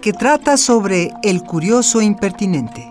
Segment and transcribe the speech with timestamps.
[0.00, 2.90] que trata sobre el curioso impertinente.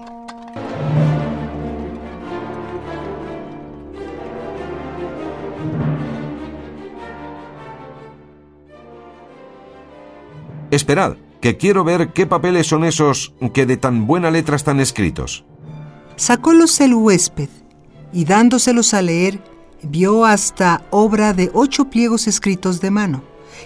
[10.69, 15.43] Esperad, que quiero ver qué papeles son esos que de tan buena letra están escritos.
[16.15, 17.49] Sacólos el huésped
[18.13, 19.41] y dándoselos a leer,
[19.81, 23.23] vio hasta obra de ocho pliegos escritos de mano,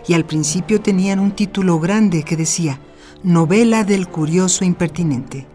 [0.07, 2.79] y al principio tenían un título grande que decía,
[3.23, 5.47] Novela del curioso impertinente.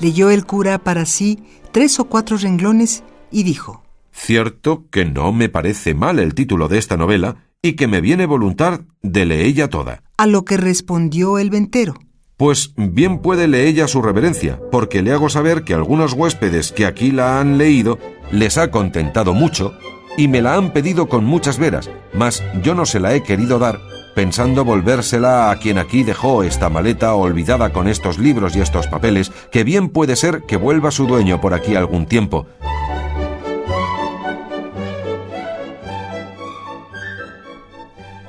[0.00, 1.38] Leyó el cura para sí
[1.70, 6.78] tres o cuatro renglones y dijo, Cierto que no me parece mal el título de
[6.78, 10.02] esta novela y que me viene voluntad de leella toda.
[10.16, 11.94] A lo que respondió el ventero.
[12.36, 17.12] Pues bien puede leella su reverencia, porque le hago saber que algunos huéspedes que aquí
[17.12, 18.00] la han leído
[18.32, 19.72] les ha contentado mucho
[20.16, 23.60] y me la han pedido con muchas veras, mas yo no se la he querido
[23.60, 23.78] dar
[24.18, 29.30] pensando volvérsela a quien aquí dejó esta maleta olvidada con estos libros y estos papeles,
[29.52, 32.44] que bien puede ser que vuelva su dueño por aquí algún tiempo.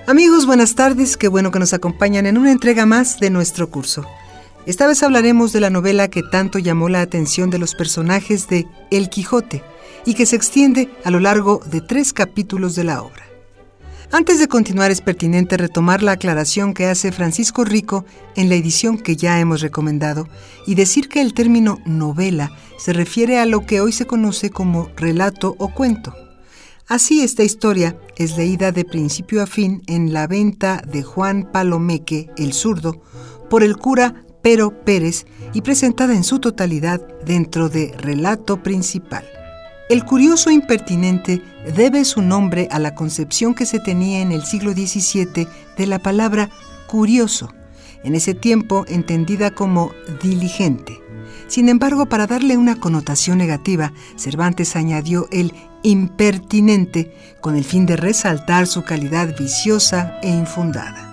[0.05, 4.05] Amigos, buenas tardes, qué bueno que nos acompañan en una entrega más de nuestro curso.
[4.67, 8.67] Esta vez hablaremos de la novela que tanto llamó la atención de los personajes de
[8.91, 9.63] El Quijote
[10.05, 13.28] y que se extiende a lo largo de tres capítulos de la obra.
[14.11, 18.97] Antes de continuar es pertinente retomar la aclaración que hace Francisco Rico en la edición
[18.97, 20.27] que ya hemos recomendado
[20.65, 24.89] y decir que el término novela se refiere a lo que hoy se conoce como
[24.95, 26.15] relato o cuento.
[26.87, 32.31] Así esta historia es leída de principio a fin en la venta de Juan Palomeque,
[32.35, 33.03] el zurdo,
[33.47, 39.38] por el cura Pero Pérez y presentada en su totalidad dentro de Relato Principal.
[39.89, 41.41] El curioso impertinente
[41.75, 45.97] debe su nombre a la concepción que se tenía en el siglo XVII de la
[45.97, 46.51] palabra
[46.85, 47.51] curioso,
[48.03, 49.91] en ese tiempo entendida como
[50.21, 50.99] diligente.
[51.47, 57.11] Sin embargo, para darle una connotación negativa, Cervantes añadió el impertinente
[57.41, 61.08] con el fin de resaltar su calidad viciosa e infundada.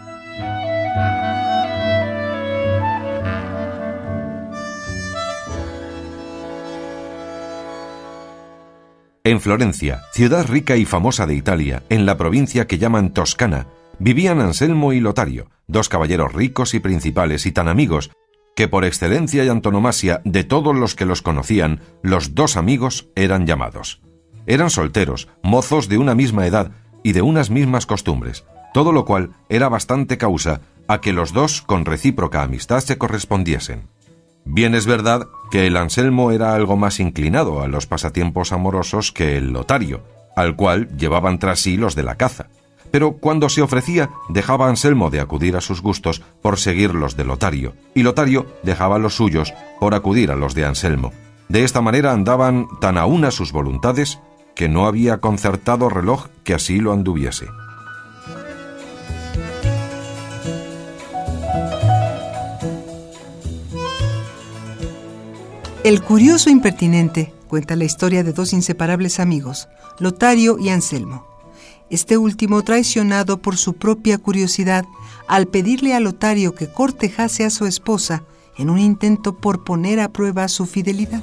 [9.26, 13.66] En Florencia, ciudad rica y famosa de Italia, en la provincia que llaman Toscana,
[13.98, 18.12] vivían Anselmo y Lotario, dos caballeros ricos y principales y tan amigos,
[18.54, 23.48] que por excelencia y antonomasia de todos los que los conocían, los dos amigos eran
[23.48, 24.00] llamados.
[24.46, 26.70] Eran solteros, mozos de una misma edad
[27.02, 31.62] y de unas mismas costumbres, todo lo cual era bastante causa a que los dos
[31.62, 33.88] con recíproca amistad se correspondiesen.
[34.44, 39.36] Bien es verdad que el Anselmo era algo más inclinado a los pasatiempos amorosos que
[39.36, 40.02] el Lotario,
[40.36, 42.46] al cual llevaban tras sí los de la caza.
[42.90, 47.24] Pero cuando se ofrecía, dejaba Anselmo de acudir a sus gustos por seguir los de
[47.24, 51.12] Lotario, y Lotario dejaba los suyos por acudir a los de Anselmo.
[51.48, 54.18] De esta manera andaban tan a una sus voluntades
[54.54, 57.46] que no había concertado reloj que así lo anduviese.
[65.86, 69.68] El curioso impertinente cuenta la historia de dos inseparables amigos,
[70.00, 71.24] Lotario y Anselmo.
[71.90, 74.84] Este último traicionado por su propia curiosidad
[75.28, 78.24] al pedirle a Lotario que cortejase a su esposa
[78.58, 81.22] en un intento por poner a prueba su fidelidad.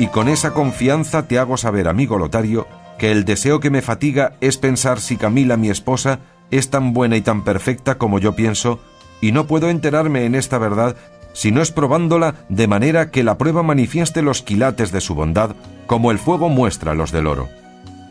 [0.00, 2.66] Y con esa confianza te hago saber, amigo Lotario,
[2.98, 6.18] que el deseo que me fatiga es pensar si Camila, mi esposa,
[6.50, 8.80] es tan buena y tan perfecta como yo pienso
[9.20, 10.96] y no puedo enterarme en esta verdad
[11.32, 15.54] si no es probándola de manera que la prueba manifieste los quilates de su bondad,
[15.86, 17.48] como el fuego muestra los del oro.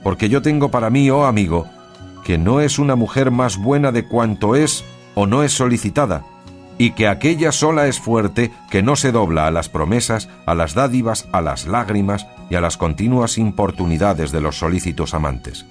[0.04, 1.66] Porque yo tengo para mí, oh amigo,
[2.24, 4.84] que no es una mujer más buena de cuanto es
[5.16, 6.24] o no es solicitada,
[6.78, 10.76] y que aquella sola es fuerte que no se dobla a las promesas, a las
[10.76, 15.66] dádivas, a las lágrimas y a las continuas importunidades de los solícitos amantes.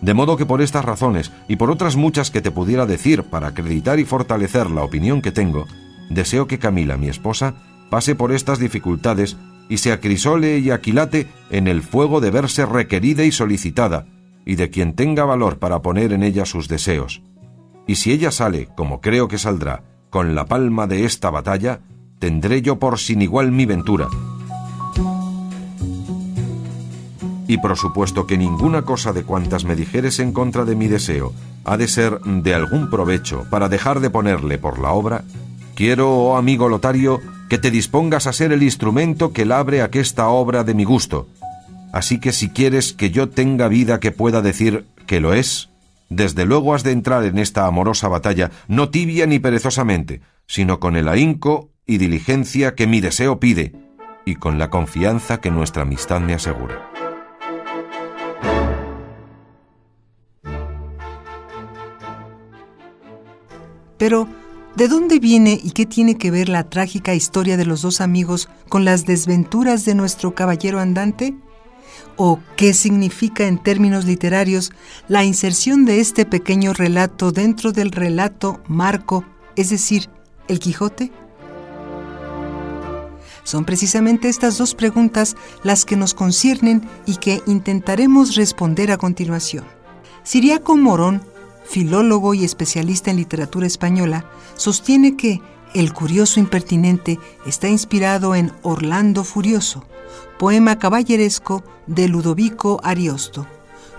[0.00, 3.48] De modo que por estas razones y por otras muchas que te pudiera decir para
[3.48, 5.66] acreditar y fortalecer la opinión que tengo,
[6.10, 7.54] deseo que Camila, mi esposa,
[7.90, 9.36] pase por estas dificultades
[9.68, 14.06] y se acrisole y aquilate en el fuego de verse requerida y solicitada,
[14.44, 17.22] y de quien tenga valor para poner en ella sus deseos.
[17.86, 21.80] Y si ella sale, como creo que saldrá, con la palma de esta batalla,
[22.18, 24.08] tendré yo por sin igual mi ventura.
[27.48, 31.32] Y por supuesto que ninguna cosa de cuantas me dijeres en contra de mi deseo
[31.64, 35.24] ha de ser de algún provecho para dejar de ponerle por la obra,
[35.74, 40.64] quiero, oh amigo Lotario, que te dispongas a ser el instrumento que labre aquesta obra
[40.64, 41.28] de mi gusto.
[41.92, 45.68] Así que si quieres que yo tenga vida que pueda decir que lo es,
[46.08, 50.96] desde luego has de entrar en esta amorosa batalla, no tibia ni perezosamente, sino con
[50.96, 53.72] el ahínco y diligencia que mi deseo pide,
[54.24, 57.05] y con la confianza que nuestra amistad me asegura.
[63.98, 64.28] Pero,
[64.76, 68.48] ¿de dónde viene y qué tiene que ver la trágica historia de los dos amigos
[68.68, 71.34] con las desventuras de nuestro caballero andante?
[72.16, 74.72] ¿O qué significa en términos literarios
[75.08, 80.08] la inserción de este pequeño relato dentro del relato marco, es decir,
[80.48, 81.12] el Quijote?
[83.44, 89.64] Son precisamente estas dos preguntas las que nos conciernen y que intentaremos responder a continuación.
[90.24, 91.22] Siriaco Morón
[91.68, 95.40] filólogo y especialista en literatura española, sostiene que
[95.74, 99.84] El curioso impertinente está inspirado en Orlando Furioso,
[100.38, 103.46] poema caballeresco de Ludovico Ariosto,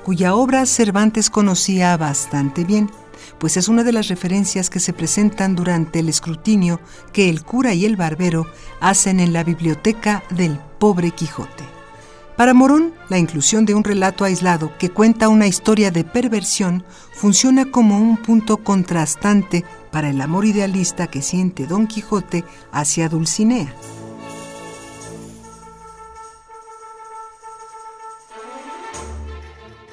[0.04, 2.90] cuya obra Cervantes conocía bastante bien,
[3.38, 6.80] pues es una de las referencias que se presentan durante el escrutinio
[7.14, 8.48] que el cura y el barbero
[8.80, 11.77] hacen en la biblioteca del pobre Quijote.
[12.38, 17.66] Para Morón, la inclusión de un relato aislado que cuenta una historia de perversión funciona
[17.66, 23.74] como un punto contrastante para el amor idealista que siente Don Quijote hacia Dulcinea.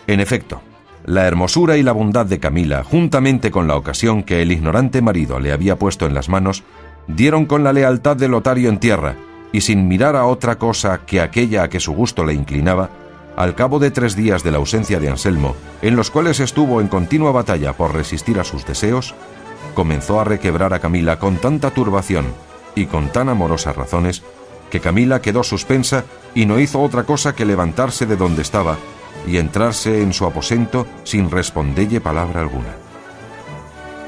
[0.06, 0.60] En efecto,
[1.06, 5.40] la hermosura y la bondad de Camila, juntamente con la ocasión que el ignorante marido
[5.40, 6.62] le había puesto en las manos,
[7.08, 9.16] dieron con la lealtad de Lotario en tierra,
[9.54, 12.90] y sin mirar a otra cosa que aquella a que su gusto le inclinaba,
[13.36, 16.88] al cabo de tres días de la ausencia de Anselmo, en los cuales estuvo en
[16.88, 19.14] continua batalla por resistir a sus deseos,
[19.72, 22.26] comenzó a requebrar a Camila con tanta turbación
[22.74, 24.24] y con tan amorosas razones,
[24.72, 26.02] que Camila quedó suspensa
[26.34, 28.76] y no hizo otra cosa que levantarse de donde estaba
[29.24, 32.74] y entrarse en su aposento sin respondelle palabra alguna.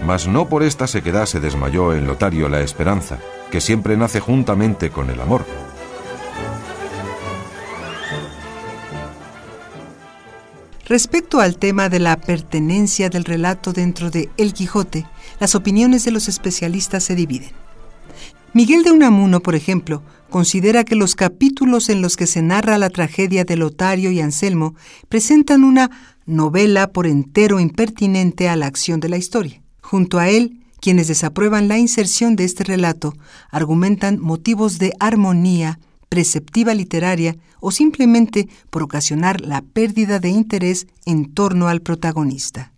[0.04, 1.00] Mas no por esta se
[1.38, 3.20] desmayó en Lotario la esperanza,
[3.50, 5.44] que siempre nace juntamente con el amor.
[10.88, 15.04] Respecto al tema de la pertenencia del relato dentro de El Quijote,
[15.40, 17.50] las opiniones de los especialistas se dividen.
[18.52, 22.88] Miguel de Unamuno, por ejemplo, considera que los capítulos en los que se narra la
[22.88, 24.76] tragedia de Lotario y Anselmo
[25.08, 25.90] presentan una
[26.25, 29.60] novela por entero impertinente a la acción de la historia.
[29.82, 33.12] Junto a él, quienes desaprueban la inserción de este relato
[33.50, 41.34] argumentan motivos de armonía, preceptiva literaria o simplemente por ocasionar la pérdida de interés en
[41.34, 42.72] torno al protagonista.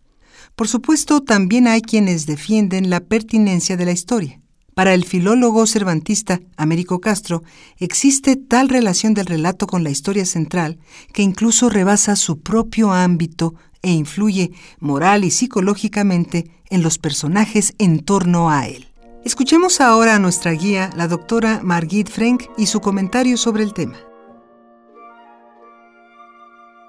[0.56, 4.40] Por supuesto, también hay quienes defienden la pertinencia de la historia.
[4.72, 7.42] Para el filólogo cervantista Américo Castro,
[7.76, 10.78] existe tal relación del relato con la historia central
[11.12, 18.00] que incluso rebasa su propio ámbito e influye moral y psicológicamente en los personajes en
[18.00, 18.88] torno a él.
[19.24, 23.98] Escuchemos ahora a nuestra guía, la doctora Margit Frank, y su comentario sobre el tema.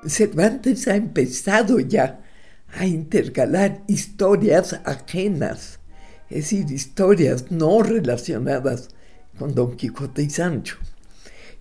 [0.05, 2.21] Cervantes ha empezado ya
[2.73, 5.79] a intercalar historias ajenas,
[6.29, 8.89] es decir, historias no relacionadas
[9.37, 10.77] con Don Quijote y Sancho.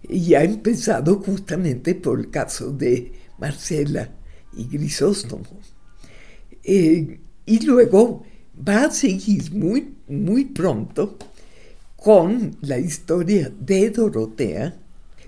[0.03, 4.11] Y ha empezado justamente por el caso de Marcela
[4.57, 5.45] y Grisóstomo.
[6.65, 8.25] Eh, y luego
[8.67, 11.17] va a seguir muy, muy pronto
[11.97, 14.75] con la historia de Dorotea.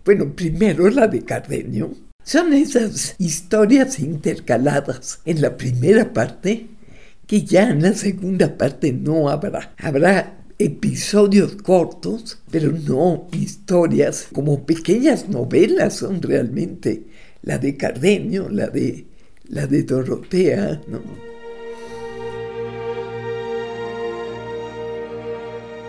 [0.04, 1.92] Bueno, primero la de Cardenio.
[2.22, 6.68] Son esas historias intercaladas en la primera parte
[7.26, 9.74] que ya en la segunda parte no habrá.
[9.78, 17.04] Habrá episodios cortos, pero no historias como pequeñas novelas son realmente
[17.42, 19.06] la de Cardenio, la de
[19.50, 21.00] la de Dorotea, ¿no?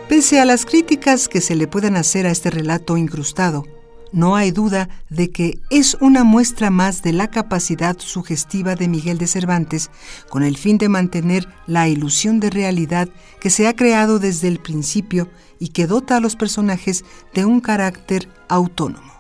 [0.09, 3.63] Pese a las críticas que se le puedan hacer a este relato incrustado,
[4.11, 9.17] no hay duda de que es una muestra más de la capacidad sugestiva de Miguel
[9.17, 9.89] de Cervantes
[10.27, 13.07] con el fin de mantener la ilusión de realidad
[13.39, 17.61] que se ha creado desde el principio y que dota a los personajes de un
[17.61, 19.13] carácter autónomo.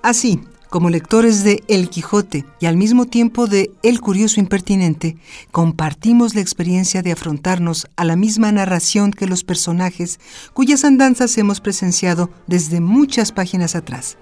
[0.00, 0.40] Así,
[0.72, 5.18] como lectores de El Quijote y al mismo tiempo de El Curioso Impertinente,
[5.50, 10.18] compartimos la experiencia de afrontarnos a la misma narración que los personajes
[10.54, 14.16] cuyas andanzas hemos presenciado desde muchas páginas atrás.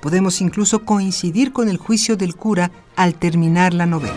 [0.00, 4.12] Podemos incluso coincidir con el juicio del cura al terminar la novela.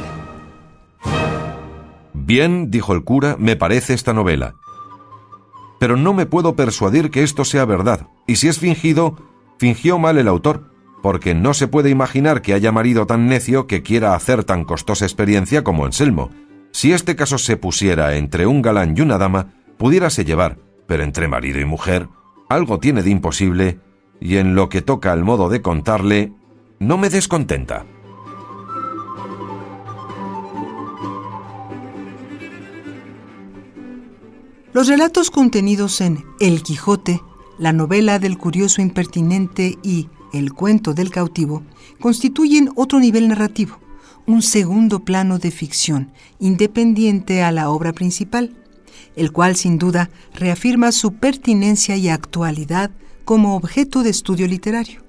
[2.16, 4.56] Bien, dijo el cura, me parece esta novela.
[5.80, 9.18] Pero no me puedo persuadir que esto sea verdad, y si es fingido,
[9.60, 10.74] fingió mal el autor,
[11.06, 15.06] porque no se puede imaginar que haya marido tan necio que quiera hacer tan costosa
[15.06, 16.32] experiencia como Anselmo.
[16.72, 20.58] Si este caso se pusiera entre un galán y una dama, pudiérase llevar,
[20.88, 22.10] pero entre marido y mujer,
[22.50, 23.80] algo tiene de imposible,
[24.20, 26.34] y en lo que toca al modo de contarle,
[26.80, 27.86] no me descontenta.
[34.74, 37.22] Los relatos contenidos en El Quijote,
[37.60, 41.64] la novela del curioso impertinente y El cuento del cautivo
[42.02, 43.80] constituyen otro nivel narrativo,
[44.28, 48.54] un segundo plano de ficción, independiente a la obra principal,
[49.16, 52.92] el cual sin duda reafirma su pertinencia y actualidad
[53.24, 55.04] como objeto de estudio literario.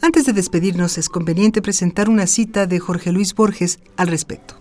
[0.00, 4.56] Antes de despedirnos es conveniente presentar una cita de Jorge Luis Borges al respecto.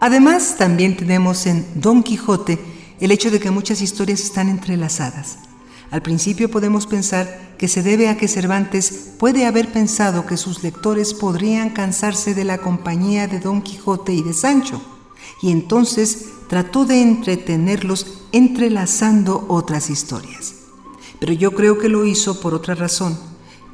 [0.00, 5.38] Además, también tenemos en Don Quijote el hecho de que muchas historias están entrelazadas.
[5.90, 10.62] Al principio podemos pensar que se debe a que Cervantes puede haber pensado que sus
[10.62, 14.82] lectores podrían cansarse de la compañía de Don Quijote y de Sancho,
[15.40, 20.54] y entonces trató de entretenerlos entrelazando otras historias.
[21.20, 23.18] Pero yo creo que lo hizo por otra razón,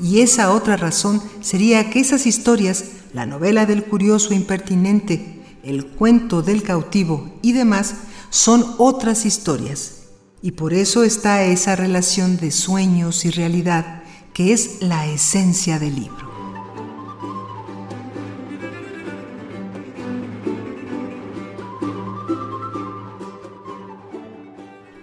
[0.01, 6.43] y esa otra razón sería que esas historias, la novela del curioso impertinente, el cuento
[6.43, 7.95] del cautivo y demás
[8.35, 10.09] son otras historias.
[10.43, 15.95] Y por eso está esa relación de sueños y realidad que es la esencia del
[15.95, 16.29] libro.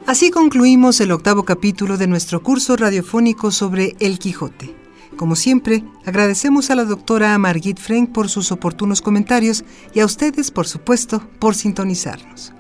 [0.06, 4.76] Así concluimos el octavo capítulo de nuestro curso radiofónico sobre El Quijote.
[5.16, 10.52] Como siempre, agradecemos a la doctora Margit Frank por sus oportunos comentarios y a ustedes,
[10.52, 12.52] por supuesto, por sintonizarnos.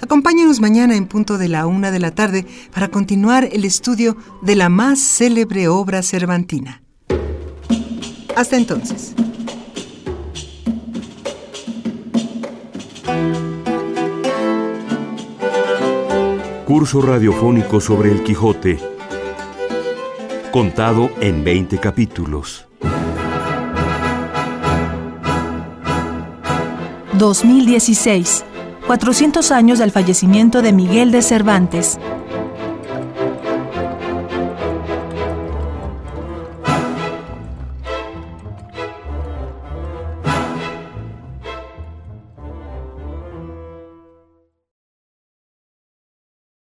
[0.00, 4.56] Acompáñenos mañana en punto de la una de la tarde para continuar el estudio de
[4.56, 6.82] la más célebre obra cervantina.
[8.36, 9.14] Hasta entonces.
[16.64, 18.78] Curso radiofónico sobre el Quijote
[20.50, 22.66] contado en 20 capítulos.
[27.18, 28.44] 2016.
[28.88, 31.98] 400 años del fallecimiento de Miguel de Cervantes.